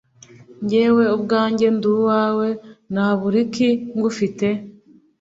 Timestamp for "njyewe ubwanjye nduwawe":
0.63-2.47